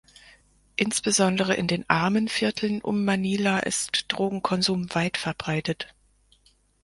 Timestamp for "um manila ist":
2.81-4.05